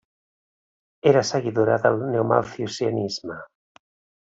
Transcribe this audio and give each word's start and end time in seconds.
Era 1.11 1.21
seguidora 1.31 1.77
del 1.85 1.99
neomalthusianisme. 2.15 3.39